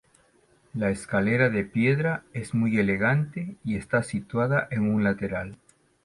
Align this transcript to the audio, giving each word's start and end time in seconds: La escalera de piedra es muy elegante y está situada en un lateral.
La 0.73 0.89
escalera 0.89 1.51
de 1.51 1.63
piedra 1.63 2.23
es 2.33 2.55
muy 2.55 2.79
elegante 2.79 3.55
y 3.63 3.75
está 3.75 4.01
situada 4.01 4.67
en 4.71 4.91
un 4.91 5.03
lateral. 5.03 5.59